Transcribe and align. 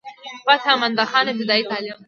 فتح 0.47 0.71
مند 0.81 0.99
خان 1.11 1.25
ابتدائي 1.29 1.63
تعليم 1.71 1.93